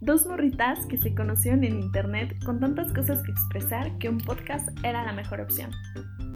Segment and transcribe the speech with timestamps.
[0.00, 4.68] Dos morritas que se conocieron en internet con tantas cosas que expresar que un podcast
[4.84, 5.70] era la mejor opción.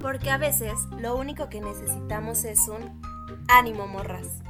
[0.01, 3.01] Porque a veces lo único que necesitamos es un
[3.49, 4.43] ánimo morras.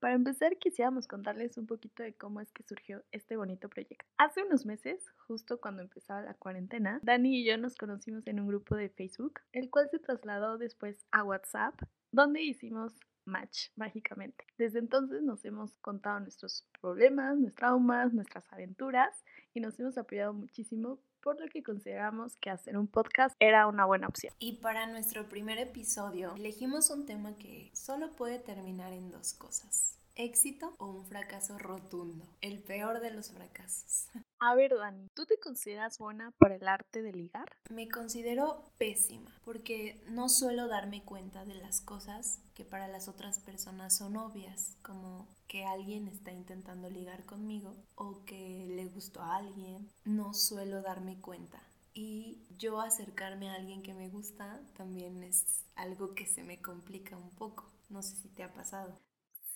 [0.00, 4.06] Para empezar, quisiéramos contarles un poquito de cómo es que surgió este bonito proyecto.
[4.16, 8.46] Hace unos meses, justo cuando empezaba la cuarentena, Dani y yo nos conocimos en un
[8.46, 11.74] grupo de Facebook, el cual se trasladó después a WhatsApp,
[12.12, 12.94] donde hicimos
[13.28, 14.44] match mágicamente.
[14.56, 20.32] Desde entonces nos hemos contado nuestros problemas, nuestros traumas, nuestras aventuras y nos hemos apoyado
[20.32, 24.32] muchísimo por lo que consideramos que hacer un podcast era una buena opción.
[24.38, 29.98] Y para nuestro primer episodio elegimos un tema que solo puede terminar en dos cosas
[30.18, 34.08] éxito o un fracaso rotundo, el peor de los fracasos.
[34.40, 37.48] A ver, Dani, ¿tú te consideras buena para el arte de ligar?
[37.70, 43.40] Me considero pésima porque no suelo darme cuenta de las cosas que para las otras
[43.40, 49.36] personas son obvias, como que alguien está intentando ligar conmigo o que le gustó a
[49.36, 49.90] alguien.
[50.04, 51.60] No suelo darme cuenta.
[51.92, 57.16] Y yo acercarme a alguien que me gusta también es algo que se me complica
[57.16, 57.72] un poco.
[57.88, 59.00] No sé si te ha pasado.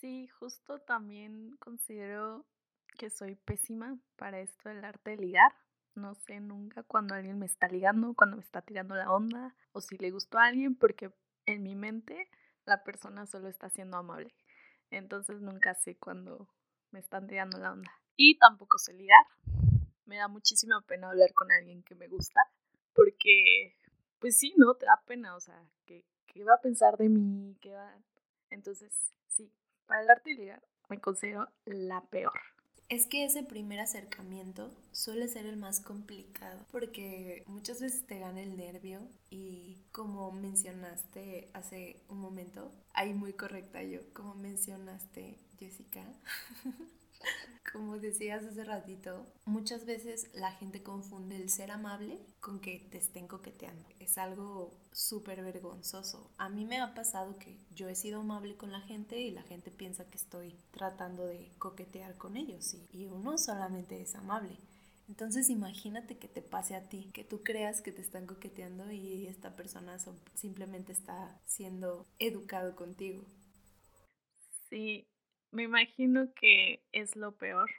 [0.01, 2.45] Sí, justo también considero
[2.93, 5.51] que soy pésima para esto del arte de ligar.
[5.95, 9.81] No sé nunca cuando alguien me está ligando, cuando me está tirando la onda o
[9.81, 11.11] si le gustó a alguien porque
[11.45, 12.29] en mi mente
[12.65, 14.33] la persona solo está siendo amable.
[14.89, 16.47] Entonces nunca sé cuando
[16.91, 17.91] me están tirando la onda.
[18.15, 19.25] Y tampoco sé ligar.
[20.05, 22.41] Me da muchísima pena hablar con alguien que me gusta
[22.93, 23.75] porque,
[24.19, 24.75] pues sí, ¿no?
[24.75, 27.57] Te da pena, o sea, ¿qué, qué va a pensar de mí?
[27.61, 27.95] ¿Qué va?
[28.49, 29.51] Entonces, sí,
[29.87, 32.39] para el arte de ligar me considero la peor.
[32.93, 38.39] Es que ese primer acercamiento suele ser el más complicado porque muchas veces te gana
[38.39, 38.99] el nervio
[39.31, 46.03] y como mencionaste hace un momento, ahí muy correcta yo, como mencionaste Jessica,
[47.73, 52.99] como decías hace ratito, muchas veces la gente confunde el ser amable con que te
[52.99, 53.85] estén coqueteando.
[53.99, 56.31] Es algo súper vergonzoso.
[56.37, 59.41] A mí me ha pasado que yo he sido amable con la gente y la
[59.43, 64.57] gente piensa que estoy tratando de coquetear con ellos y, y uno solamente es amable.
[65.09, 69.27] Entonces imagínate que te pase a ti, que tú creas que te están coqueteando y
[69.27, 69.97] esta persona
[70.35, 73.23] simplemente está siendo educado contigo.
[74.69, 75.05] Sí,
[75.53, 77.69] me imagino que es lo peor,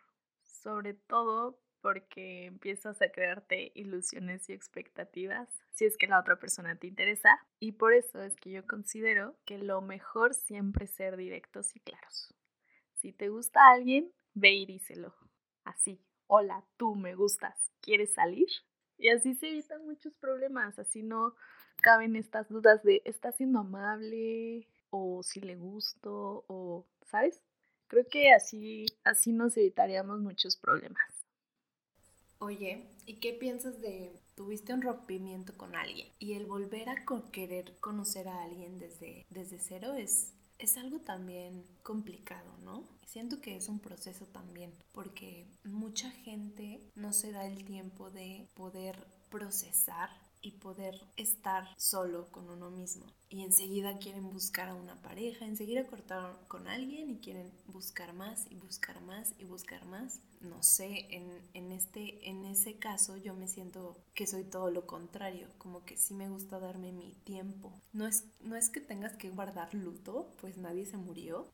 [0.43, 6.77] sobre todo porque empiezas a crearte ilusiones y expectativas si es que la otra persona
[6.77, 11.17] te interesa y por eso es que yo considero que lo mejor siempre es ser
[11.17, 12.33] directos y claros.
[12.95, 15.15] Si te gusta alguien, ve y díselo.
[15.65, 18.49] Así, hola, tú me gustas, ¿quieres salir?
[18.97, 21.35] Y así se evitan muchos problemas, así no
[21.83, 24.69] caben estas dudas de ¿está siendo amable?
[24.97, 27.43] o si le gusto o, ¿sabes?
[27.95, 31.01] Creo que así, así nos evitaríamos muchos problemas.
[32.41, 37.79] Oye, ¿y qué piensas de tuviste un rompimiento con alguien y el volver a querer
[37.79, 42.83] conocer a alguien desde, desde cero es, es algo también complicado, ¿no?
[43.07, 48.49] Siento que es un proceso también porque mucha gente no se da el tiempo de
[48.55, 48.97] poder
[49.31, 50.11] procesar
[50.45, 53.07] y poder estar solo con uno mismo.
[53.31, 58.47] Y enseguida quieren buscar a una pareja, enseguida cortaron con alguien y quieren buscar más
[58.51, 60.21] y buscar más y buscar más.
[60.41, 64.87] No sé, en, en, este, en ese caso yo me siento que soy todo lo
[64.87, 67.73] contrario, como que sí me gusta darme mi tiempo.
[67.95, 71.49] No es, no es que tengas que guardar luto, pues nadie se murió,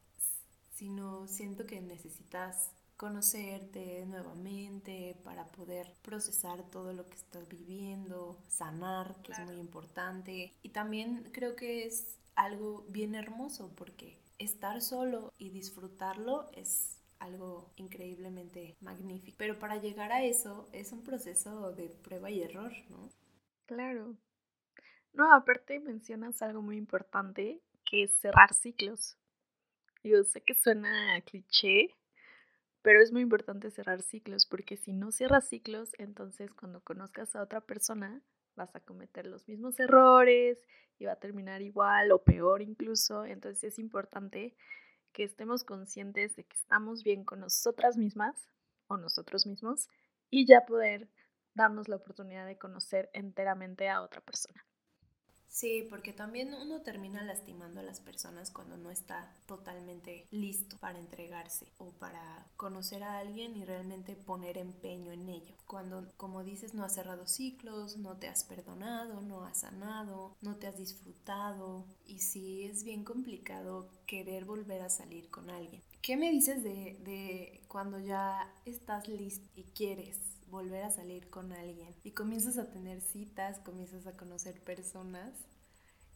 [0.74, 9.16] sino siento que necesitas conocerte nuevamente, para poder procesar todo lo que estás viviendo, sanar,
[9.22, 10.52] que es muy importante.
[10.62, 17.72] Y también creo que es algo bien hermoso porque estar solo y disfrutarlo es algo
[17.76, 19.34] increíblemente magnífico.
[19.38, 23.08] Pero para llegar a eso es un proceso de prueba y error, ¿no?
[23.64, 24.14] Claro.
[25.14, 29.16] No, aparte mencionas algo muy importante que es cerrar ciclos.
[30.04, 31.94] Yo sé que suena cliché,
[32.82, 37.42] pero es muy importante cerrar ciclos porque si no cierras ciclos, entonces cuando conozcas a
[37.42, 38.22] otra persona
[38.56, 40.58] vas a cometer los mismos errores
[40.98, 43.24] y va a terminar igual o peor incluso.
[43.24, 44.54] Entonces es importante
[45.12, 48.48] que estemos conscientes de que estamos bien con nosotras mismas
[48.86, 49.88] o nosotros mismos
[50.30, 51.08] y ya poder
[51.54, 54.64] darnos la oportunidad de conocer enteramente a otra persona.
[55.50, 60.98] Sí, porque también uno termina lastimando a las personas cuando no está totalmente listo para
[61.00, 65.54] entregarse o para conocer a alguien y realmente poner empeño en ello.
[65.66, 70.54] Cuando, como dices, no has cerrado ciclos, no te has perdonado, no has sanado, no
[70.56, 75.82] te has disfrutado y sí es bien complicado querer volver a salir con alguien.
[76.00, 80.16] ¿Qué me dices de, de cuando ya estás listo y quieres
[80.50, 85.32] volver a salir con alguien y comienzas a tener citas, comienzas a conocer personas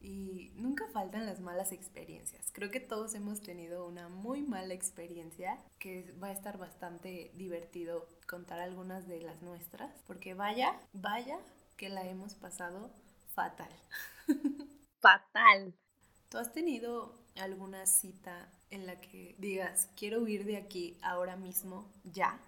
[0.00, 2.50] y nunca faltan las malas experiencias.
[2.52, 8.06] Creo que todos hemos tenido una muy mala experiencia que va a estar bastante divertido
[8.28, 11.38] contar algunas de las nuestras, porque vaya, vaya
[11.76, 12.90] que la hemos pasado
[13.34, 13.70] fatal.
[15.00, 15.74] Fatal.
[16.30, 21.92] ¿Tú has tenido alguna cita en la que digas, quiero huir de aquí ahora mismo,
[22.04, 22.40] ya?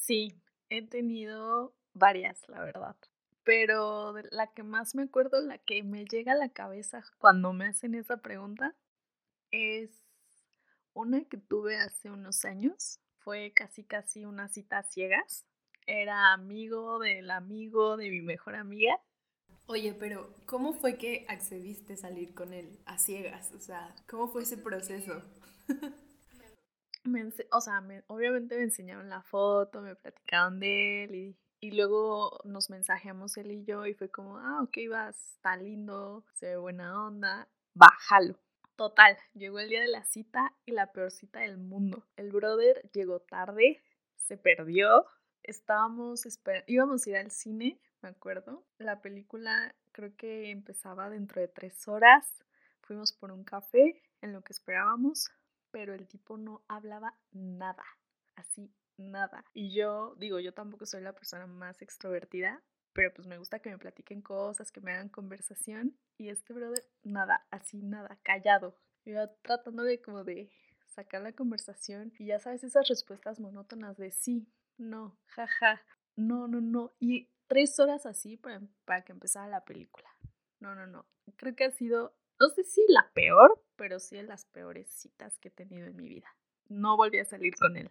[0.00, 2.96] Sí, he tenido varias, la verdad
[3.46, 7.66] pero la que más me acuerdo, la que me llega a la cabeza cuando me
[7.66, 8.74] hacen esa pregunta,
[9.52, 9.88] es
[10.94, 12.98] una que tuve hace unos años.
[13.18, 15.46] Fue casi casi una cita ciegas.
[15.86, 19.00] Era amigo del amigo de mi mejor amiga.
[19.66, 23.52] Oye, pero ¿cómo fue que accediste a salir con él a ciegas?
[23.52, 25.22] O sea, ¿cómo fue ese proceso?
[27.52, 32.70] o sea, obviamente me enseñaron la foto, me platicaron de él y y luego nos
[32.70, 37.06] mensajeamos él y yo y fue como, ah, ok, vas, está lindo, se ve buena
[37.06, 38.38] onda, bájalo.
[38.76, 42.04] Total, llegó el día de la cita y la peor cita del mundo.
[42.16, 43.82] El brother llegó tarde,
[44.16, 45.06] se perdió,
[45.42, 46.26] estábamos
[46.66, 48.62] íbamos a ir al cine, me acuerdo.
[48.76, 52.44] La película creo que empezaba dentro de tres horas.
[52.82, 55.30] Fuimos por un café en lo que esperábamos,
[55.76, 57.84] pero el tipo no hablaba nada,
[58.34, 59.44] así nada.
[59.52, 62.62] Y yo digo, yo tampoco soy la persona más extrovertida,
[62.94, 65.94] pero pues me gusta que me platiquen cosas, que me hagan conversación.
[66.16, 68.74] Y este brother, nada, así nada, callado.
[69.04, 70.50] Yo tratando de como de
[70.86, 75.82] sacar la conversación y ya sabes esas respuestas monótonas de sí, no, jaja,
[76.14, 76.94] no, no, no.
[76.98, 80.08] Y tres horas así para, para que empezara la película.
[80.58, 81.04] No, no, no.
[81.36, 85.38] Creo que ha sido, no sé si la peor, pero sí de las peores citas
[85.38, 86.28] que he tenido en mi vida.
[86.68, 87.90] No volví a salir con él.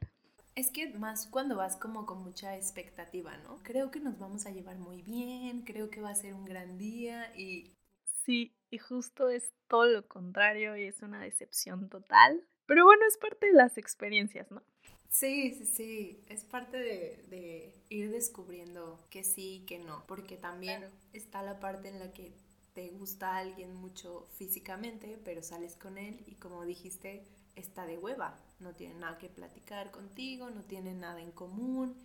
[0.55, 3.59] Es que más cuando vas como con mucha expectativa, ¿no?
[3.63, 6.77] Creo que nos vamos a llevar muy bien, creo que va a ser un gran
[6.77, 7.75] día y...
[8.23, 12.47] Sí, y justo es todo lo contrario y es una decepción total.
[12.65, 14.63] Pero bueno, es parte de las experiencias, ¿no?
[15.09, 20.89] Sí, sí, sí, es parte de, ir descubriendo que sí y que no, porque también
[21.13, 22.33] está la parte en la que
[22.75, 27.25] te gusta alguien mucho físicamente, pero sales con él y como dijiste,
[27.55, 31.95] está de hueva, no tiene nada que platicar contigo, no tiene nada en común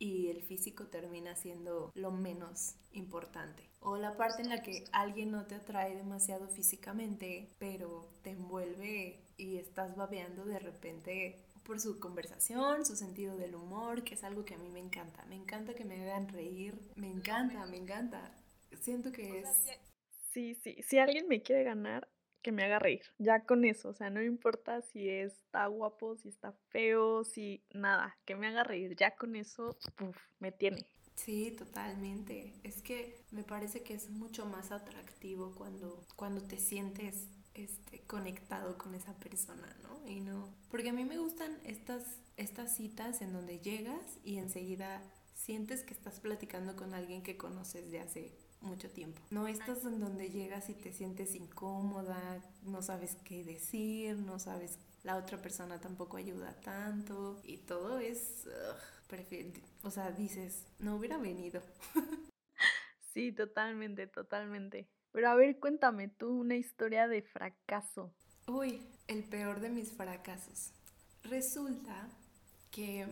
[0.00, 3.62] y el físico termina siendo lo menos importante.
[3.80, 9.24] O la parte en la que alguien no te atrae demasiado físicamente, pero te envuelve
[9.36, 14.44] y estás babeando de repente por su conversación, su sentido del humor, que es algo
[14.44, 15.24] que a mí me encanta.
[15.26, 18.34] Me encanta que me hagan reír, me encanta, me encanta.
[18.80, 19.46] Siento que es...
[20.38, 22.08] Sí, sí, si alguien me quiere ganar,
[22.42, 23.02] que me haga reír.
[23.18, 28.16] Ya con eso, o sea, no importa si está guapo, si está feo, si nada,
[28.24, 28.94] que me haga reír.
[28.94, 29.76] Ya con eso,
[30.38, 30.86] me tiene.
[31.16, 32.52] Sí, totalmente.
[32.62, 38.78] Es que me parece que es mucho más atractivo cuando, cuando te sientes este, conectado
[38.78, 40.08] con esa persona, ¿no?
[40.08, 40.54] Y no.
[40.70, 45.02] Porque a mí me gustan estas, estas citas en donde llegas y enseguida
[45.34, 49.20] sientes que estás platicando con alguien que conoces de hace mucho tiempo.
[49.30, 54.78] No estás en donde llegas y te sientes incómoda, no sabes qué decir, no sabes,
[55.04, 58.48] la otra persona tampoco ayuda tanto y todo es,
[59.82, 61.62] o sea, dices, no hubiera venido.
[63.14, 64.88] sí, totalmente, totalmente.
[65.12, 68.12] Pero a ver, cuéntame tú una historia de fracaso.
[68.46, 70.72] Uy, el peor de mis fracasos.
[71.22, 72.08] Resulta
[72.70, 73.06] que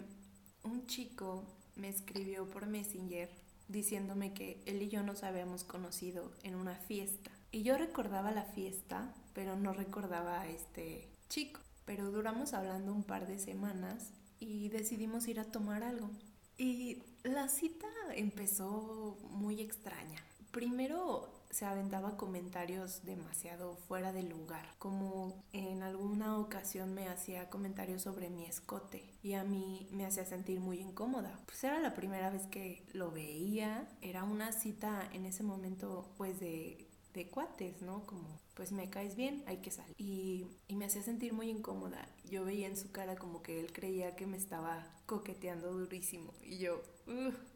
[0.63, 1.45] un chico
[1.77, 3.29] me escribió por Messenger
[3.69, 7.31] diciéndome que él y yo nos habíamos conocido en una fiesta.
[7.51, 11.61] Y yo recordaba la fiesta, pero no recordaba a este chico.
[11.85, 16.11] Pero duramos hablando un par de semanas y decidimos ir a tomar algo.
[16.59, 20.23] Y la cita empezó muy extraña.
[20.51, 28.03] Primero se aventaba comentarios demasiado fuera de lugar, como en alguna ocasión me hacía comentarios
[28.03, 31.41] sobre mi escote y a mí me hacía sentir muy incómoda.
[31.47, 36.39] Pues era la primera vez que lo veía, era una cita en ese momento pues
[36.41, 38.05] de, de cuates, ¿no?
[38.05, 39.95] Como pues me caes bien, hay que salir.
[39.97, 42.07] Y, y, me hacía sentir muy incómoda.
[42.29, 46.35] Yo veía en su cara como que él creía que me estaba coqueteando durísimo.
[46.43, 46.83] Y yo,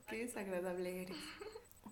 [0.08, 1.16] qué desagradable eres!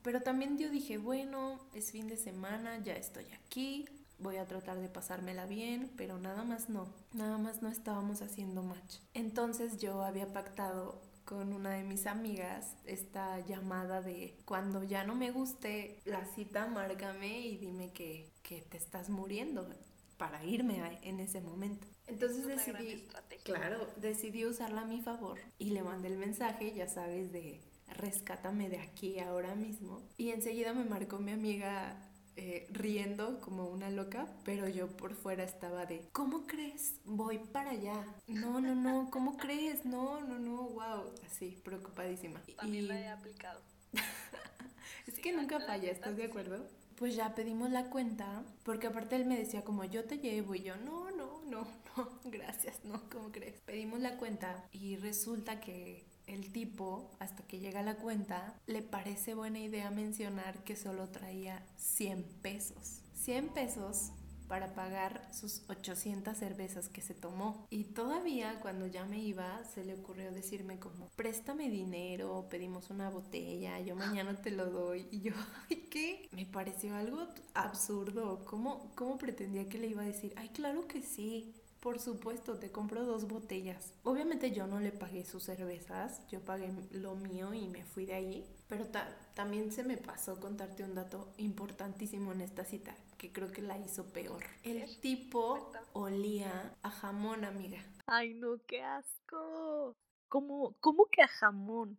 [0.02, 3.86] Pero también yo dije, bueno, es fin de semana, ya estoy aquí,
[4.18, 8.62] voy a tratar de pasármela bien, pero nada más no, nada más no estábamos haciendo
[8.62, 8.96] match.
[9.14, 15.14] Entonces yo había pactado con una de mis amigas esta llamada de cuando ya no
[15.14, 19.68] me guste la cita, márgame y dime que, que te estás muriendo
[20.16, 21.86] para irme en ese momento.
[22.06, 23.06] Entonces decidí,
[23.44, 27.60] claro, decidí usarla a mi favor y le mandé el mensaje, ya sabes, de
[27.96, 30.02] rescátame de aquí ahora mismo.
[30.16, 31.96] Y enseguida me marcó mi amiga
[32.40, 36.94] eh, riendo como una loca, pero yo por fuera estaba de, ¿cómo crees?
[37.04, 38.04] Voy para allá.
[38.28, 39.84] No, no, no, ¿cómo crees?
[39.84, 41.12] No, no, no, wow.
[41.26, 42.40] Así, preocupadísima.
[42.56, 42.86] También y...
[42.86, 43.60] la he aplicado.
[45.08, 46.64] es que nunca falla, ¿estás de acuerdo?
[46.94, 50.62] Pues ya pedimos la cuenta, porque aparte él me decía como yo te llevo y
[50.62, 51.66] yo no, no, no,
[51.96, 53.56] no, gracias, no, ¿cómo crees?
[53.66, 59.34] Pedimos la cuenta y resulta que el tipo, hasta que llega la cuenta, le parece
[59.34, 63.00] buena idea mencionar que solo traía 100 pesos.
[63.14, 64.12] 100 pesos
[64.48, 67.66] para pagar sus 800 cervezas que se tomó.
[67.70, 73.10] Y todavía cuando ya me iba, se le ocurrió decirme como, préstame dinero, pedimos una
[73.10, 75.06] botella, yo mañana te lo doy.
[75.10, 75.32] Y yo,
[75.68, 76.28] ¿y qué?
[76.32, 78.44] Me pareció algo absurdo.
[78.46, 80.32] ¿Cómo, ¿Cómo pretendía que le iba a decir?
[80.36, 81.54] Ay, claro que sí.
[81.80, 83.94] Por supuesto, te compro dos botellas.
[84.02, 88.14] Obviamente yo no le pagué sus cervezas, yo pagué lo mío y me fui de
[88.14, 88.44] ahí.
[88.68, 88.86] Pero
[89.34, 93.78] también se me pasó contarte un dato importantísimo en esta cita, que creo que la
[93.78, 94.42] hizo peor.
[94.64, 97.78] El tipo olía a jamón, amiga.
[98.06, 99.96] Ay, no, qué asco.
[100.28, 101.98] ¿Cómo, cómo que a jamón?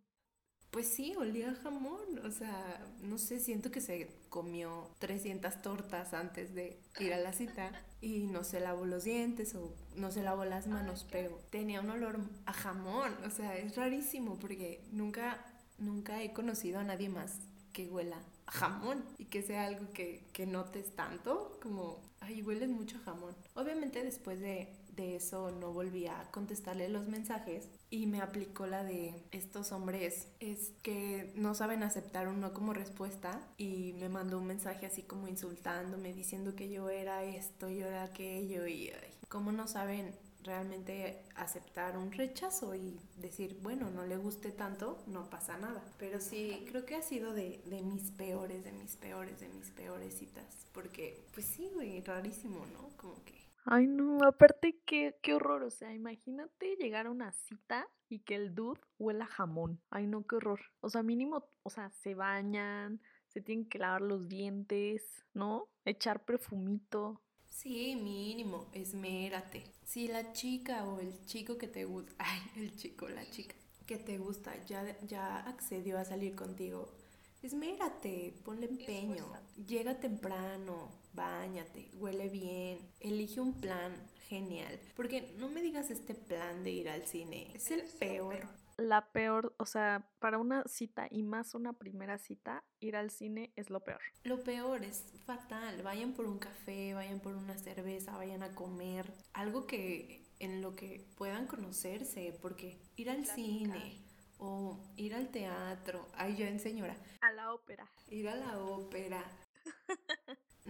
[0.70, 2.20] Pues sí, olía a jamón.
[2.24, 7.32] O sea, no sé, siento que se comió 300 tortas antes de ir a la
[7.32, 11.80] cita y no se lavó los dientes o no se lavó las manos, pero tenía
[11.80, 13.12] un olor a jamón.
[13.26, 15.44] O sea, es rarísimo porque nunca,
[15.78, 17.38] nunca he conocido a nadie más
[17.72, 22.68] que huela a jamón y que sea algo que, que notes tanto como, ay, hueles
[22.68, 23.34] mucho a jamón.
[23.54, 28.84] Obviamente después de de eso no volví a contestarle los mensajes y me aplicó la
[28.84, 34.38] de estos hombres es que no saben aceptar un no como respuesta y me mandó
[34.38, 38.90] un mensaje así como insultándome diciendo que yo era esto yo era aquello y
[39.28, 45.28] cómo no saben realmente aceptar un rechazo y decir, bueno, no le guste tanto, no
[45.28, 45.84] pasa nada.
[45.98, 49.70] Pero sí, creo que ha sido de, de mis peores, de mis peores, de mis
[49.70, 50.44] peores citas.
[50.72, 52.88] Porque, pues sí, güey, rarísimo, ¿no?
[52.96, 53.40] Como que
[53.72, 55.62] Ay, no, aparte, qué, qué horror.
[55.62, 59.80] O sea, imagínate llegar a una cita y que el dude huela jamón.
[59.90, 60.60] Ay, no, qué horror.
[60.80, 65.68] O sea, mínimo, o sea, se bañan, se tienen que lavar los dientes, ¿no?
[65.84, 67.22] Echar perfumito.
[67.46, 69.62] Sí, mínimo, esmérate.
[69.84, 73.54] Si la chica o el chico que te gusta, ay, el chico, la chica
[73.86, 76.92] que te gusta ya, ya accedió a salir contigo,
[77.40, 79.26] esmérate, ponle empeño,
[79.64, 83.92] llega temprano, Báñate, huele bien, elige un plan
[84.28, 84.78] genial.
[84.94, 88.38] Porque no me digas este plan de ir al cine, es el peor.
[88.76, 93.52] La peor, o sea, para una cita y más una primera cita, ir al cine
[93.56, 94.00] es lo peor.
[94.24, 95.82] Lo peor es fatal.
[95.82, 99.12] Vayan por un café, vayan por una cerveza, vayan a comer.
[99.34, 104.02] Algo que en lo que puedan conocerse, porque ir al cine
[104.38, 106.96] o ir al teatro, ay, yo en señora.
[107.20, 107.86] A la ópera.
[108.08, 109.22] Ir a la ópera.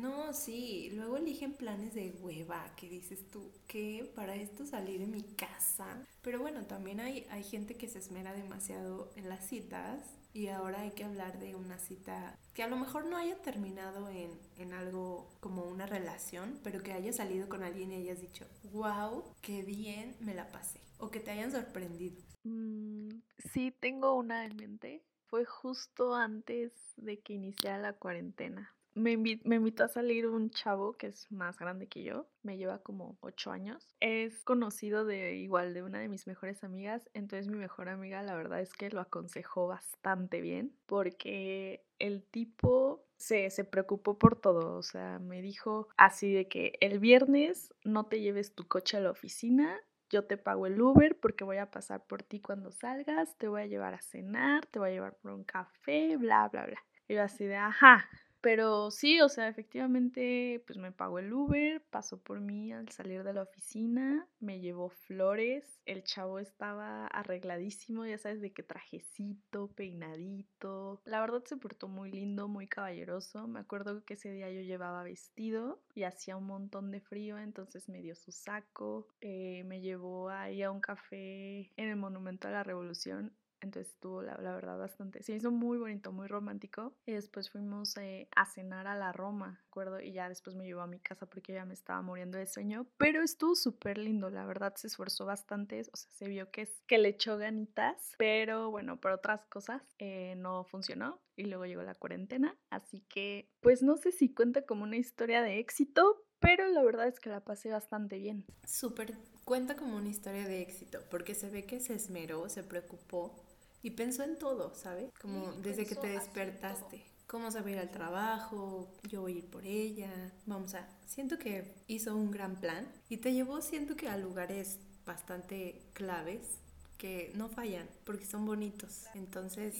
[0.00, 5.06] No, sí, luego eligen planes de hueva, que dices tú, que para esto salí de
[5.06, 6.06] mi casa.
[6.22, 9.98] Pero bueno, también hay, hay gente que se esmera demasiado en las citas
[10.32, 14.08] y ahora hay que hablar de una cita que a lo mejor no haya terminado
[14.08, 18.46] en, en algo como una relación, pero que haya salido con alguien y hayas dicho,
[18.72, 20.80] wow, qué bien me la pasé.
[20.96, 22.22] O que te hayan sorprendido.
[22.44, 23.20] Mm,
[23.52, 25.04] sí, tengo una en mente.
[25.26, 31.08] Fue justo antes de que iniciara la cuarentena me, invitó a salir un chavo que
[31.08, 33.94] es más grande que yo, me lleva como ocho años.
[34.00, 38.34] Es conocido de igual de una de mis mejores amigas, entonces mi mejor amiga la
[38.34, 44.76] verdad es que lo aconsejó bastante bien porque el tipo se, se preocupó por todo,
[44.76, 49.00] o sea, me dijo así de que el viernes no te lleves tu coche a
[49.00, 49.78] la oficina,
[50.10, 53.62] yo te pago el Uber porque voy a pasar por ti cuando salgas, te voy
[53.62, 56.82] a llevar a cenar, te voy a llevar por un café, bla, bla, bla.
[57.06, 58.08] Y yo así de, ajá,
[58.40, 63.22] pero sí, o sea, efectivamente, pues me pagó el Uber, pasó por mí al salir
[63.22, 69.68] de la oficina, me llevó flores, el chavo estaba arregladísimo, ya sabes, de qué trajecito,
[69.68, 71.02] peinadito.
[71.04, 73.46] La verdad se portó muy lindo, muy caballeroso.
[73.46, 77.88] Me acuerdo que ese día yo llevaba vestido y hacía un montón de frío, entonces
[77.88, 82.52] me dio su saco, eh, me llevó ahí a un café en el Monumento a
[82.52, 85.22] la Revolución entonces estuvo, la, verdad, bastante.
[85.22, 86.94] Se hizo muy bonito, muy romántico.
[87.06, 90.00] Y después fuimos eh, a cenar a la Roma, acuerdo?
[90.00, 92.86] Y ya después me llevó a mi casa porque ya me estaba muriendo de sueño.
[92.96, 95.80] Pero estuvo súper lindo, la verdad, se esforzó bastante.
[95.92, 98.14] O sea, se vio que, es, que le echó ganitas.
[98.18, 101.20] Pero bueno, por otras cosas eh, no funcionó.
[101.36, 102.56] Y luego llegó la cuarentena.
[102.70, 107.06] Así que, pues no sé si cuenta como una historia de éxito, pero la verdad
[107.06, 108.44] es que la pasé bastante bien.
[108.66, 109.14] Súper,
[109.44, 113.34] cuenta como una historia de éxito, porque se ve que se esmeró, se preocupó
[113.82, 115.12] y pensó en todo, ¿sabes?
[115.20, 117.04] Como desde que te despertaste.
[117.26, 120.10] Cómo saber al trabajo, yo voy a ir por ella,
[120.46, 120.88] vamos a...
[121.06, 126.60] Siento que hizo un gran plan y te llevó, siento que a lugares bastante claves
[126.98, 129.06] que no fallan porque son bonitos.
[129.14, 129.74] Entonces,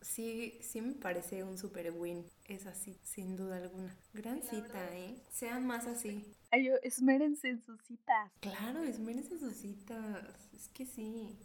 [0.00, 2.24] sí, sí me parece un super win.
[2.46, 3.94] Es así, sin duda alguna.
[4.14, 5.22] Gran cita, ¿eh?
[5.30, 6.32] Sean más así.
[6.50, 8.30] Ay, esmérense en sus citas.
[8.40, 10.24] Claro, esmérense en sus citas.
[10.54, 11.36] Es que sí.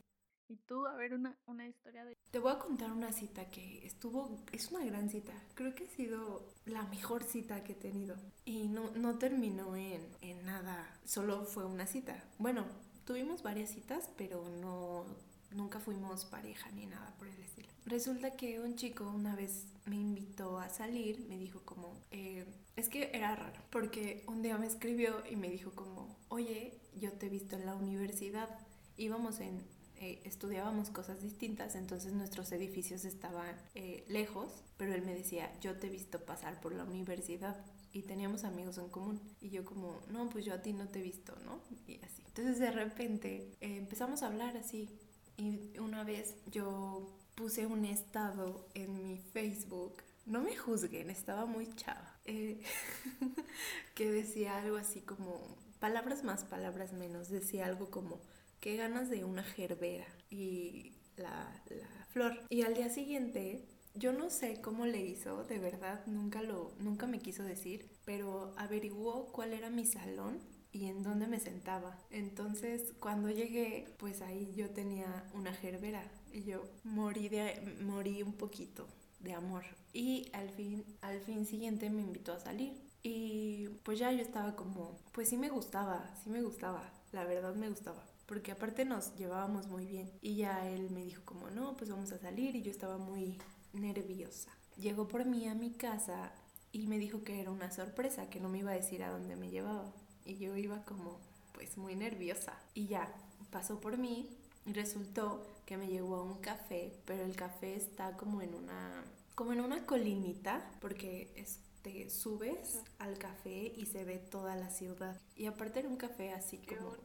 [0.48, 2.18] Y tú, a ver, una, una historia de...
[2.32, 5.34] Te voy a contar una cita que estuvo, es una gran cita.
[5.56, 8.16] Creo que ha sido la mejor cita que he tenido.
[8.46, 12.24] Y no, no terminó en, en nada, solo fue una cita.
[12.38, 12.66] Bueno,
[13.06, 15.06] tuvimos varias citas, pero no,
[15.52, 17.70] nunca fuimos pareja ni nada por el estilo.
[17.86, 22.46] Resulta que un chico una vez me invitó a salir, me dijo como, eh,
[22.76, 27.12] es que era raro, porque un día me escribió y me dijo como, oye, yo
[27.14, 28.50] te he visto en la universidad,
[28.98, 29.62] íbamos en
[29.98, 35.78] eh, estudiábamos cosas distintas, entonces nuestros edificios estaban eh, lejos, pero él me decía, yo
[35.78, 39.22] te he visto pasar por la universidad y teníamos amigos en común.
[39.40, 41.60] Y yo como, no, pues yo a ti no te he visto, ¿no?
[41.88, 42.24] Y así.
[42.28, 44.90] Entonces de repente eh, empezamos a hablar así.
[45.38, 50.04] Y una vez yo puse un estado en mi Facebook.
[50.26, 52.18] No me juzguen, estaba muy chava.
[53.96, 57.30] que decía algo así como, palabras más, palabras menos.
[57.30, 58.20] Decía algo como,
[58.64, 61.62] qué ganas de una gerbera y la,
[62.08, 62.40] flor.
[62.48, 67.06] Y al día siguiente, yo no sé cómo le hizo, de verdad, nunca, lo, nunca
[67.06, 70.40] me quiso decir, pero averiguó cuál era mi salón
[70.72, 72.00] y en dónde me sentaba.
[72.10, 78.32] Entonces, cuando llegué, pues ahí yo tenía una gerbera y yo morí, de, morí un
[78.32, 78.88] poquito
[79.20, 79.66] de amor.
[79.92, 82.82] Y al fin, al fin siguiente me invitó a salir.
[83.04, 87.56] Y pues ya yo estaba como, pues sí me gustaba, sí me gustaba, la verdad
[87.56, 90.12] me gustaba porque aparte nos llevábamos muy bien.
[90.22, 93.38] Y ya él me dijo como, no, pues vamos a salir y yo estaba muy
[93.74, 94.52] nerviosa.
[94.78, 96.32] Llegó por mí a mi casa
[96.72, 99.36] y me dijo que era una sorpresa, que no me iba a decir a dónde
[99.36, 99.94] me llevaba.
[100.26, 101.20] Y yo iba como,
[101.54, 102.54] pues muy nerviosa.
[102.74, 103.14] Y ya,
[103.52, 104.30] pasó por mí
[104.66, 109.04] y resultó que me llevó a un café, pero el café está como en una,
[109.36, 114.70] como en una colinita, porque es te subes al café y se ve toda la
[114.70, 115.20] ciudad.
[115.36, 116.96] Y aparte era un café así como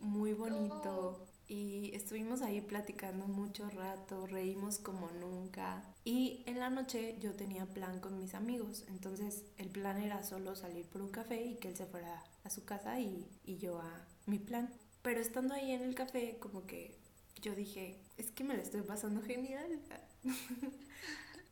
[0.00, 7.16] muy bonito y estuvimos ahí platicando mucho rato, reímos como nunca y en la noche
[7.20, 11.44] yo tenía plan con mis amigos, entonces el plan era solo salir por un café
[11.44, 14.72] y que él se fuera a su casa y, y yo a mi plan.
[15.02, 16.98] Pero estando ahí en el café como que
[17.42, 19.80] yo dije, es que me lo estoy pasando genial.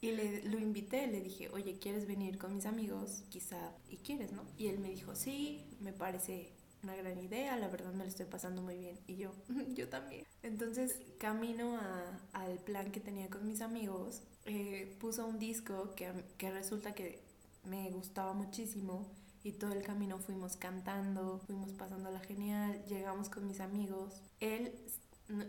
[0.00, 3.24] Y le, lo invité, le dije, oye, ¿quieres venir con mis amigos?
[3.30, 4.44] Quizá, y quieres, ¿no?
[4.56, 8.26] Y él me dijo, sí, me parece una gran idea, la verdad me lo estoy
[8.26, 8.98] pasando muy bien.
[9.06, 9.32] Y yo,
[9.74, 10.24] yo también.
[10.42, 16.10] Entonces, camino a, al plan que tenía con mis amigos, eh, puso un disco que,
[16.36, 17.20] que resulta que
[17.64, 19.06] me gustaba muchísimo
[19.42, 24.22] y todo el camino fuimos cantando, fuimos pasándola genial, llegamos con mis amigos.
[24.40, 24.72] Él,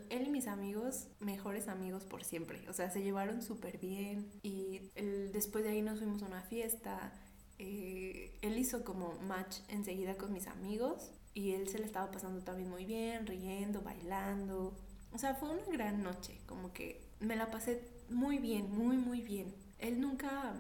[0.09, 4.81] él y mis amigos, mejores amigos por siempre, o sea, se llevaron súper bien y
[4.95, 7.13] el, después de ahí nos fuimos a una fiesta.
[7.57, 12.41] Eh, él hizo como match enseguida con mis amigos y él se le estaba pasando
[12.41, 14.73] también muy bien, riendo, bailando.
[15.11, 19.21] O sea, fue una gran noche, como que me la pasé muy bien, muy, muy
[19.21, 19.53] bien.
[19.79, 20.53] Él nunca,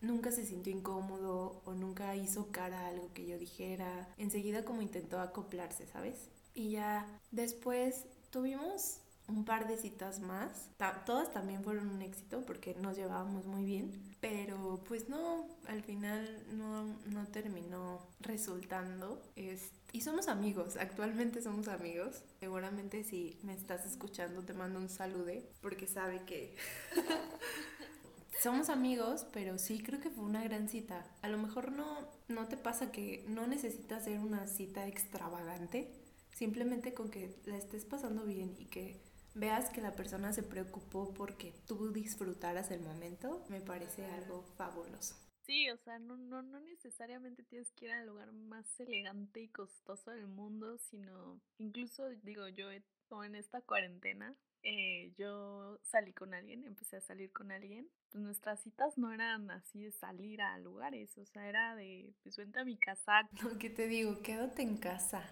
[0.00, 4.08] nunca se sintió incómodo o nunca hizo cara a algo que yo dijera.
[4.18, 6.28] Enseguida como intentó acoplarse, ¿sabes?
[6.54, 10.70] Y ya después tuvimos un par de citas más.
[11.06, 13.92] todas también fueron un éxito porque nos llevábamos muy bien.
[14.20, 19.22] Pero pues no, al final no, no terminó resultando.
[19.36, 22.22] Este, y somos amigos, actualmente somos amigos.
[22.40, 26.56] Seguramente si me estás escuchando te mando un salude porque sabe que
[28.42, 31.06] somos amigos, pero sí creo que fue una gran cita.
[31.22, 35.90] A lo mejor no, no te pasa que no necesitas hacer una cita extravagante,
[36.32, 39.00] simplemente con que la estés pasando bien y que
[39.34, 45.16] veas que la persona se preocupó porque tú disfrutaras el momento, me parece algo fabuloso.
[45.42, 49.48] Sí, o sea, no, no, no necesariamente tienes que ir al lugar más elegante y
[49.48, 56.64] costoso del mundo, sino incluso, digo, yo en esta cuarentena, eh, yo salí con alguien,
[56.64, 61.16] empecé a salir con alguien, pues nuestras citas no eran así de salir a lugares,
[61.18, 63.28] o sea, era de, pues vente a mi casa.
[63.60, 64.22] ¿qué te digo?
[64.22, 65.22] Quédate en casa.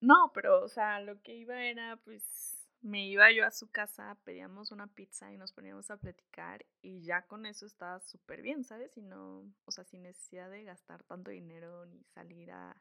[0.00, 2.47] No, pero, o sea, lo que iba era, pues,
[2.80, 7.02] me iba yo a su casa, pedíamos una pizza y nos poníamos a platicar y
[7.02, 8.96] ya con eso estaba súper bien, ¿sabes?
[8.96, 12.80] Y no, o sea, sin necesidad de gastar tanto dinero ni salir a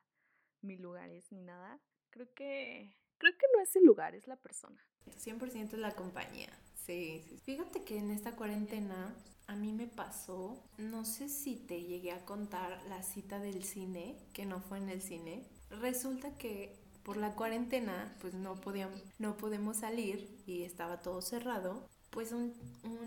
[0.62, 1.80] mil lugares ni nada.
[2.10, 4.80] Creo que, creo que no es el lugar, es la persona.
[5.18, 6.50] 100% es la compañía.
[6.76, 7.38] Sí, sí.
[7.44, 9.16] Fíjate que en esta cuarentena
[9.48, 14.18] a mí me pasó, no sé si te llegué a contar la cita del cine,
[14.34, 15.48] que no fue en el cine.
[15.70, 21.88] Resulta que por la cuarentena, pues no podíamos, no podemos salir y estaba todo cerrado.
[22.10, 22.54] Pues un,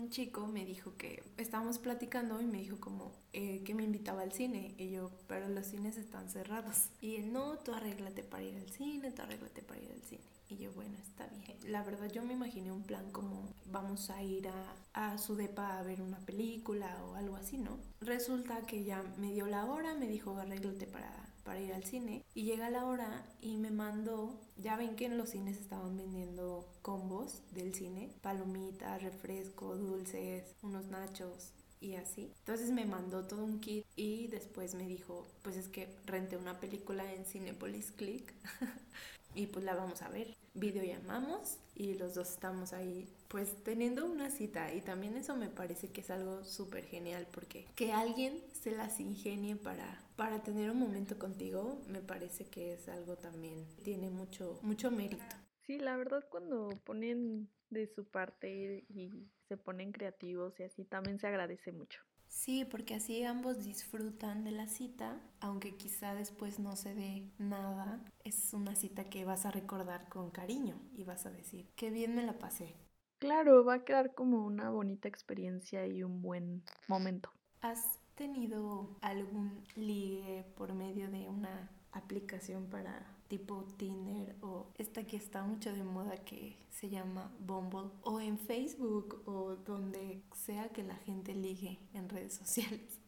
[0.09, 4.31] chico me dijo que estábamos platicando y me dijo como eh, que me invitaba al
[4.31, 4.73] cine.
[4.79, 6.89] Y yo, pero los cines están cerrados.
[6.99, 10.23] Y él, no, tú arréglate para ir al cine, tú arréglate para ir al cine.
[10.49, 11.55] Y yo, bueno, está bien.
[11.71, 15.77] La verdad yo me imaginé un plan como vamos a ir a, a su depa
[15.77, 17.77] a ver una película o algo así, ¿no?
[18.01, 22.23] Resulta que ya me dio la hora, me dijo arréglate para para ir al cine
[22.33, 26.65] y llega la hora y me mandó, ya ven que en los cines estaban vendiendo
[26.81, 32.31] combos del cine, palomitas, refresco, dulces, unos nachos y así.
[32.39, 36.61] Entonces me mandó todo un kit y después me dijo, pues es que renté una
[36.61, 38.33] película en Cinepolis Click
[39.35, 40.33] y pues la vamos a ver.
[40.53, 45.47] Video llamamos y los dos estamos ahí pues teniendo una cita y también eso me
[45.47, 50.69] parece que es algo súper genial porque que alguien se las ingenie para, para tener
[50.69, 55.23] un momento contigo me parece que es algo también, tiene mucho, mucho mérito.
[55.61, 61.17] Sí, la verdad cuando ponen de su parte y se ponen creativos y así también
[61.17, 62.01] se agradece mucho.
[62.31, 67.99] Sí, porque así ambos disfrutan de la cita, aunque quizá después no se dé nada,
[68.23, 72.15] es una cita que vas a recordar con cariño y vas a decir, qué bien
[72.15, 72.73] me la pasé.
[73.19, 77.29] Claro, va a quedar como una bonita experiencia y un buen momento.
[77.61, 85.15] ¿Has tenido algún ligue por medio de una aplicación para tipo Tinder o esta que
[85.15, 90.83] está mucho de moda que se llama Bumble o en Facebook o donde sea que
[90.83, 92.99] la gente ligue en redes sociales?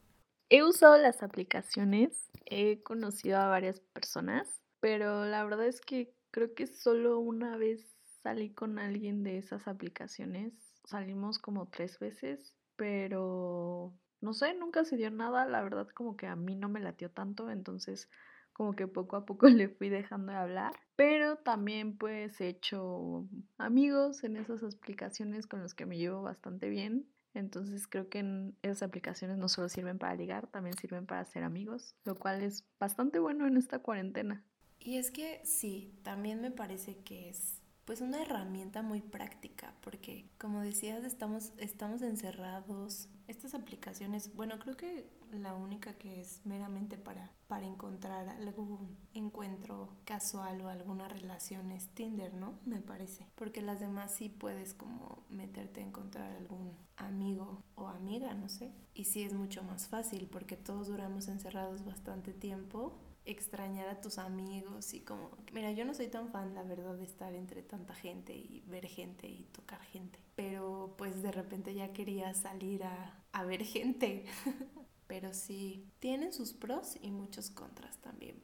[0.49, 6.53] He usado las aplicaciones, he conocido a varias personas, pero la verdad es que creo
[6.53, 7.85] que solo una vez
[8.21, 10.53] salí con alguien de esas aplicaciones.
[10.85, 15.45] Salimos como tres veces, pero no sé, nunca se dio nada.
[15.45, 18.09] La verdad como que a mí no me latió tanto, entonces
[18.53, 20.73] como que poco a poco le fui dejando de hablar.
[20.95, 26.69] Pero también pues he hecho amigos en esas aplicaciones con los que me llevo bastante
[26.69, 27.07] bien.
[27.33, 31.95] Entonces creo que esas aplicaciones no solo sirven para ligar, también sirven para ser amigos,
[32.05, 34.43] lo cual es bastante bueno en esta cuarentena.
[34.79, 40.25] Y es que sí, también me parece que es pues una herramienta muy práctica, porque
[40.37, 43.09] como decías, estamos, estamos encerrados.
[43.27, 49.89] Estas aplicaciones, bueno, creo que la única que es meramente para, para encontrar algún encuentro
[50.05, 52.59] casual o alguna relación es Tinder, ¿no?
[52.65, 53.27] Me parece.
[53.35, 58.71] Porque las demás sí puedes como meterte a encontrar algún amigo o amiga, no sé.
[58.93, 62.93] Y sí es mucho más fácil porque todos duramos encerrados bastante tiempo
[63.25, 67.05] extrañar a tus amigos y como, mira, yo no soy tan fan, la verdad, de
[67.05, 71.93] estar entre tanta gente y ver gente y tocar gente, pero pues de repente ya
[71.93, 74.25] quería salir a, ver gente,
[75.07, 78.43] pero sí, tienen sus pros y muchos contras también.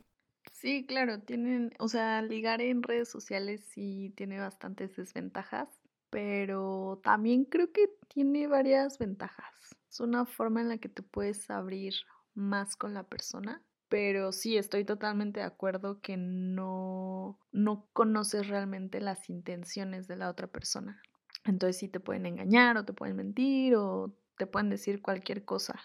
[0.52, 5.70] Sí, claro, tienen, o sea, ligar en redes sociales sí tiene bastantes desventajas,
[6.10, 9.54] pero también creo que tiene varias ventajas.
[9.90, 11.94] Es una forma en la que te puedes abrir
[12.34, 19.02] más con la persona pero sí estoy totalmente de acuerdo que no, no conoces realmente
[19.02, 21.02] las intenciones de la otra persona.
[21.44, 25.80] Entonces sí te pueden engañar o te pueden mentir o te pueden decir cualquier cosa.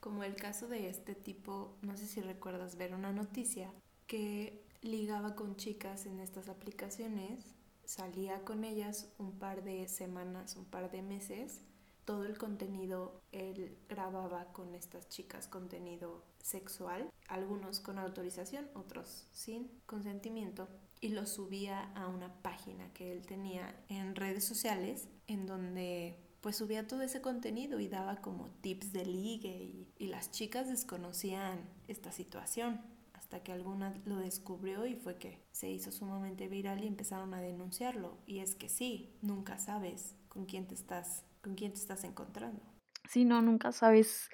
[0.00, 3.72] Como el caso de este tipo, no sé si recuerdas ver una noticia
[4.06, 10.66] que ligaba con chicas en estas aplicaciones, salía con ellas un par de semanas, un
[10.66, 11.62] par de meses
[12.06, 19.68] todo el contenido él grababa con estas chicas contenido sexual, algunos con autorización, otros sin
[19.84, 20.68] consentimiento,
[21.00, 26.56] y lo subía a una página que él tenía en redes sociales en donde pues
[26.56, 31.68] subía todo ese contenido y daba como tips de ligue y, y las chicas desconocían
[31.88, 32.80] esta situación
[33.14, 37.40] hasta que alguna lo descubrió y fue que se hizo sumamente viral y empezaron a
[37.40, 38.16] denunciarlo.
[38.24, 42.60] Y es que sí, nunca sabes con quién te estás con quién te estás encontrando.
[43.08, 44.28] Sí, no, nunca sabes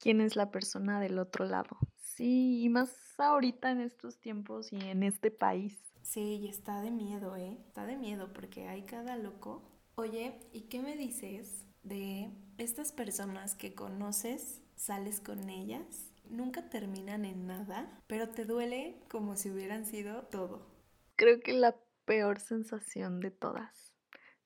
[0.00, 1.78] quién es la persona del otro lado.
[1.94, 5.78] Sí, y más ahorita en estos tiempos y en este país.
[6.02, 7.56] Sí, y está de miedo, ¿eh?
[7.68, 9.70] Está de miedo porque hay cada loco.
[9.94, 17.24] Oye, ¿y qué me dices de estas personas que conoces, sales con ellas, nunca terminan
[17.24, 20.66] en nada, pero te duele como si hubieran sido todo?
[21.14, 23.88] Creo que la peor sensación de todas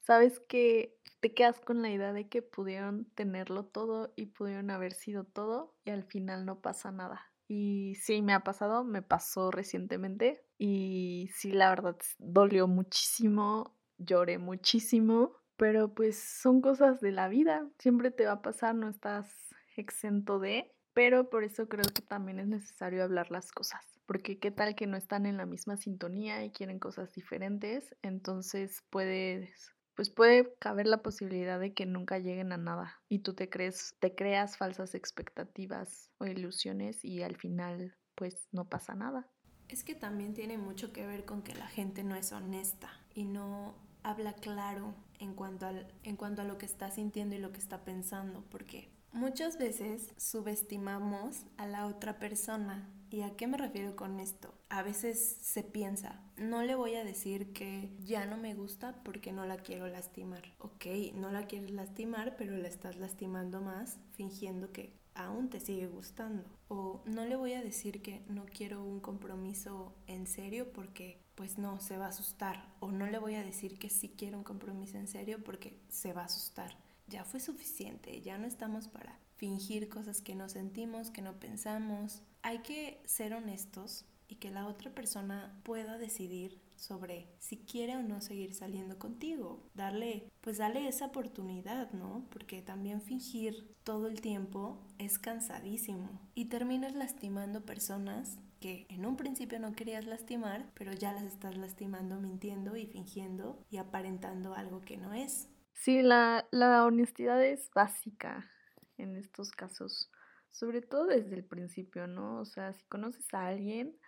[0.03, 4.92] sabes que te quedas con la idea de que pudieron tenerlo todo y pudieron haber
[4.92, 7.32] sido todo y al final no pasa nada.
[7.46, 14.38] Y sí, me ha pasado, me pasó recientemente y sí, la verdad, dolió muchísimo, lloré
[14.38, 19.54] muchísimo, pero pues son cosas de la vida, siempre te va a pasar, no estás
[19.76, 24.50] exento de, pero por eso creo que también es necesario hablar las cosas, porque qué
[24.50, 30.11] tal que no están en la misma sintonía y quieren cosas diferentes, entonces puedes pues
[30.11, 34.14] puede caber la posibilidad de que nunca lleguen a nada y tú te crees te
[34.14, 39.28] creas falsas expectativas o ilusiones y al final pues no pasa nada.
[39.68, 43.24] Es que también tiene mucho que ver con que la gente no es honesta y
[43.24, 47.52] no habla claro en cuanto, al, en cuanto a lo que está sintiendo y lo
[47.52, 52.88] que está pensando, porque muchas veces subestimamos a la otra persona.
[53.11, 54.55] ¿Y a qué me refiero con esto?
[54.72, 59.30] A veces se piensa, no le voy a decir que ya no me gusta porque
[59.30, 60.54] no la quiero lastimar.
[60.61, 65.88] Ok, no la quieres lastimar, pero la estás lastimando más fingiendo que aún te sigue
[65.88, 66.44] gustando.
[66.68, 71.58] O no le voy a decir que no quiero un compromiso en serio porque pues
[71.58, 72.74] no, se va a asustar.
[72.80, 76.14] O no le voy a decir que sí quiero un compromiso en serio porque se
[76.14, 76.78] va a asustar.
[77.08, 82.22] Ya fue suficiente, ya no estamos para fingir cosas que no sentimos, que no pensamos.
[82.40, 88.03] Hay que ser honestos y que la otra persona pueda decidir sobre si quiere o
[88.03, 89.68] no seguir saliendo contigo.
[89.75, 92.25] Darle, pues darle esa oportunidad, ¿no?
[92.31, 99.16] Porque también fingir todo el tiempo es cansadísimo y terminas lastimando personas que en un
[99.16, 104.81] principio no querías lastimar, pero ya las estás lastimando mintiendo y fingiendo y aparentando algo
[104.81, 105.51] que no es.
[105.75, 108.49] Sí, la, la honestidad es básica
[108.97, 110.11] en estos casos,
[110.51, 112.40] sobre todo desde el principio, ¿no?
[112.40, 113.99] O sea, si conoces a alguien,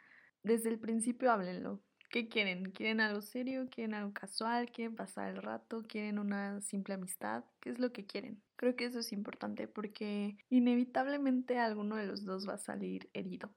[0.44, 1.80] desde el principio háblenlo.
[2.10, 2.70] ¿Qué quieren?
[2.70, 3.66] ¿Quieren algo serio?
[3.68, 4.70] ¿Quieren algo casual?
[4.70, 5.82] ¿Quieren pasar el rato?
[5.88, 7.42] ¿Quieren una simple amistad?
[7.60, 8.40] ¿Qué es lo que quieren?
[8.54, 13.50] Creo que eso es importante porque inevitablemente alguno de los dos va a salir herido.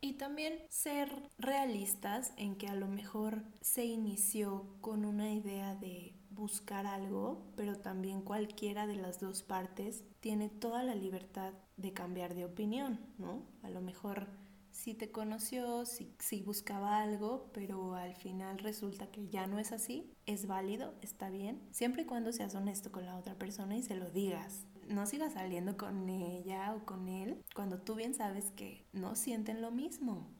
[0.00, 6.16] Y también ser realistas en que a lo mejor se inició con una idea de
[6.30, 12.34] buscar algo, pero también cualquiera de las dos partes tiene toda la libertad de cambiar
[12.34, 13.46] de opinión, ¿no?
[13.62, 14.26] A lo mejor
[14.72, 19.72] sí te conoció, sí, sí, buscaba algo, pero al final resulta que ya no es
[19.72, 23.82] así, es válido, está bien, siempre y cuando seas honesto con la otra persona y
[23.82, 28.50] se lo digas no sigas saliendo con ella o con él cuando tú bien sabes
[28.52, 30.30] que no sienten lo mismo.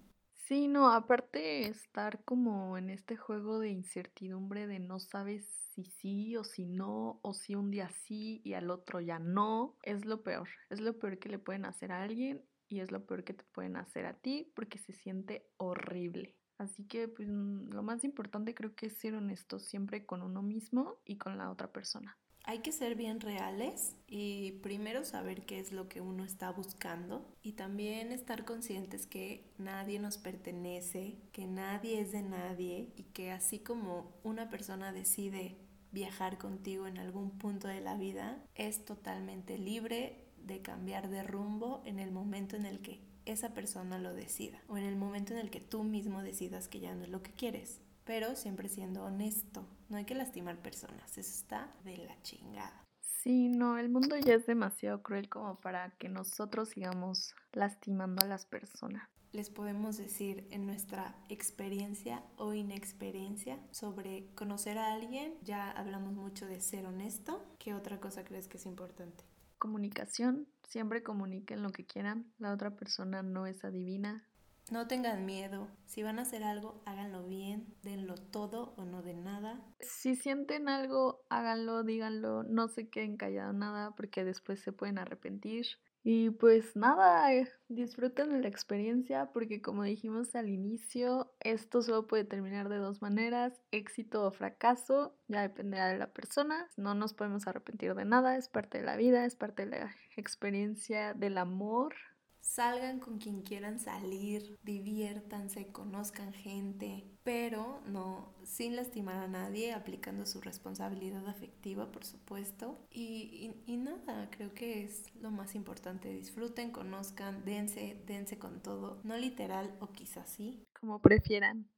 [0.47, 6.37] Sí, no, aparte estar como en este juego de incertidumbre de no sabes si sí
[6.37, 10.23] o si no, o si un día sí y al otro ya no, es lo
[10.23, 10.49] peor.
[10.69, 12.43] Es lo peor que le pueden hacer a alguien
[12.73, 16.37] y es lo peor que te pueden hacer a ti porque se siente horrible.
[16.59, 20.99] Así que pues lo más importante creo que es ser honesto siempre con uno mismo
[21.05, 25.73] y con la otra persona hay que ser bien reales y primero saber qué es
[25.73, 32.01] lo que uno está buscando y también estar conscientes que nadie nos pertenece, que nadie
[32.01, 35.57] es de nadie y que así como una persona decide
[35.93, 41.83] viajar contigo en algún punto de la vida, es totalmente libre de cambiar de rumbo
[41.85, 45.39] en el momento en el que esa persona lo decida o en el momento en
[45.39, 49.05] el que tú mismo decidas que ya no es lo que quieres pero siempre siendo
[49.05, 49.65] honesto.
[49.89, 52.85] No hay que lastimar personas, eso está de la chingada.
[53.01, 58.29] Sí, no, el mundo ya es demasiado cruel como para que nosotros sigamos lastimando a
[58.29, 59.09] las personas.
[59.33, 66.47] Les podemos decir en nuestra experiencia o inexperiencia sobre conocer a alguien, ya hablamos mucho
[66.47, 67.43] de ser honesto.
[67.59, 69.25] ¿Qué otra cosa crees que es importante?
[69.63, 74.29] Comunicación, siempre comuniquen lo que quieran, la otra persona no es adivina,
[74.73, 75.69] no tengan miedo.
[75.87, 77.77] Si van a hacer algo, háganlo bien.
[77.83, 79.61] Denlo todo o no de nada.
[79.81, 82.43] Si sienten algo, háganlo, díganlo.
[82.45, 85.67] No se queden callados nada porque después se pueden arrepentir.
[86.05, 92.09] Y pues nada, eh, disfruten de la experiencia porque como dijimos al inicio, esto solo
[92.09, 97.15] puede terminar de dos maneras, éxito o fracaso, ya dependerá de la persona, no nos
[97.15, 101.39] podemos arrepentir de nada, es parte de la vida, es parte de la experiencia del
[101.39, 101.95] amor
[102.43, 110.27] Salgan con quien quieran salir, diviértanse, conozcan gente, pero no sin lastimar a nadie, aplicando
[110.27, 112.85] su responsabilidad afectiva, por supuesto.
[112.91, 116.13] Y, y, nada, creo que es lo más importante.
[116.13, 119.01] Disfruten, conozcan, dense, dense con todo.
[119.05, 120.65] No literal o quizás sí.
[120.79, 121.69] Como prefieran.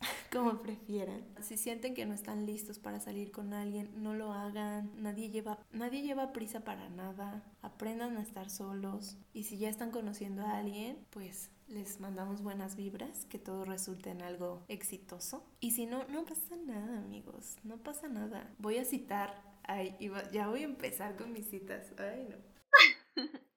[0.32, 1.24] como prefieran.
[1.40, 4.90] Si sienten que no están listos para salir con alguien, no lo hagan.
[5.02, 7.42] Nadie lleva, nadie lleva prisa para nada.
[7.62, 9.16] Aprendan a estar solos.
[9.32, 14.10] Y si ya están conociendo a alguien, pues les mandamos buenas vibras, que todo resulte
[14.10, 15.44] en algo exitoso.
[15.60, 17.56] Y si no, no pasa nada, amigos.
[17.62, 18.50] No pasa nada.
[18.58, 19.42] Voy a citar.
[19.64, 19.96] Ay,
[20.32, 21.92] ya voy a empezar con mis citas.
[21.98, 23.22] Ay, no.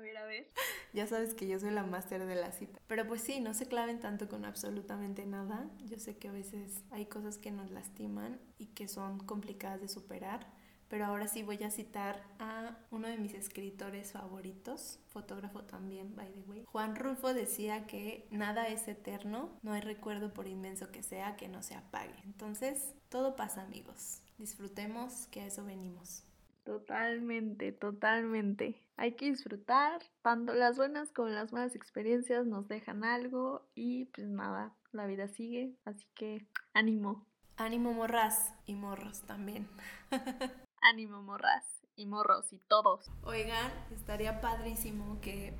[0.00, 0.48] Ver, a ver.
[0.92, 2.80] Ya sabes que yo soy la máster de la cita.
[2.86, 5.70] Pero pues sí, no se claven tanto con absolutamente nada.
[5.84, 9.88] Yo sé que a veces hay cosas que nos lastiman y que son complicadas de
[9.88, 10.46] superar.
[10.88, 16.32] Pero ahora sí voy a citar a uno de mis escritores favoritos, fotógrafo también, by
[16.32, 16.64] the way.
[16.66, 21.46] Juan Rulfo decía que nada es eterno, no hay recuerdo por inmenso que sea que
[21.46, 22.16] no se apague.
[22.24, 24.20] Entonces, todo pasa amigos.
[24.36, 26.24] Disfrutemos que a eso venimos.
[26.70, 28.80] Totalmente, totalmente.
[28.96, 34.28] Hay que disfrutar, tanto las buenas como las malas experiencias nos dejan algo y pues
[34.28, 37.26] nada, la vida sigue, así que ánimo.
[37.56, 39.66] Ánimo morras y morros también.
[40.80, 41.64] ánimo morras
[41.96, 43.10] y morros y todos.
[43.24, 45.52] Oigan, estaría padrísimo que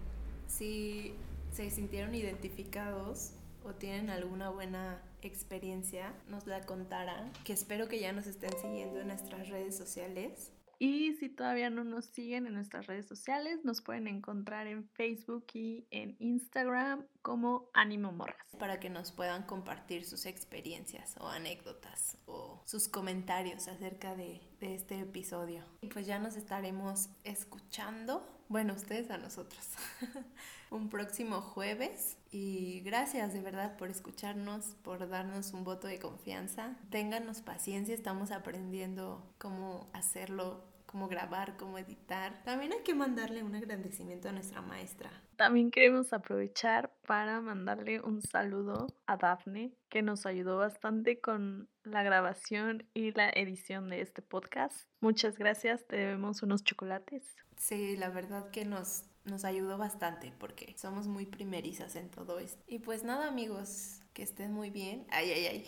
[0.46, 1.16] si
[1.50, 3.32] se sintieron identificados
[3.64, 9.00] o tienen alguna buena experiencia, nos la contaran, que espero que ya nos estén siguiendo
[9.00, 13.82] en nuestras redes sociales y si todavía no nos siguen en nuestras redes sociales, nos
[13.82, 18.46] pueden encontrar en Facebook y en Instagram como Ánimo Morras.
[18.58, 24.74] Para que nos puedan compartir sus experiencias o anécdotas o sus comentarios acerca de, de
[24.74, 25.62] este episodio.
[25.82, 29.60] Y pues ya nos estaremos escuchando, bueno, ustedes a nosotros,
[30.70, 32.16] un próximo jueves.
[32.30, 36.78] Y gracias de verdad por escucharnos, por darnos un voto de confianza.
[36.88, 42.42] Ténganos paciencia, estamos aprendiendo cómo hacerlo cómo grabar, cómo editar.
[42.42, 45.08] También hay que mandarle un agradecimiento a nuestra maestra.
[45.36, 52.02] También queremos aprovechar para mandarle un saludo a Dafne, que nos ayudó bastante con la
[52.02, 54.88] grabación y la edición de este podcast.
[55.00, 57.36] Muchas gracias, te debemos unos chocolates.
[57.56, 62.64] Sí, la verdad que nos, nos ayudó bastante porque somos muy primerizas en todo esto.
[62.66, 65.06] Y pues nada, amigos, que estén muy bien.
[65.10, 65.66] Ay, ay, ay.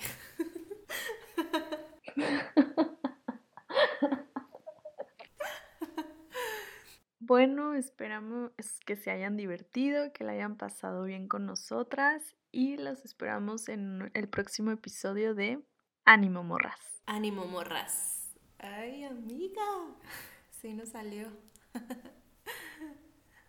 [7.33, 8.51] Bueno, esperamos
[8.85, 14.11] que se hayan divertido, que la hayan pasado bien con nosotras y los esperamos en
[14.13, 15.59] el próximo episodio de
[16.05, 16.79] Ánimo Morras.
[17.07, 18.35] Ánimo Morras.
[18.59, 19.65] Ay, amiga.
[20.51, 21.29] Sí nos salió.